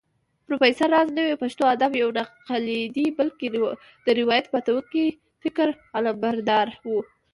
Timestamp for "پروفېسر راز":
0.45-1.07